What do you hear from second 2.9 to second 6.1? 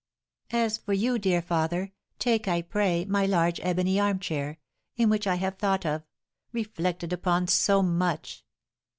my large ebony armchair, in which I have thought of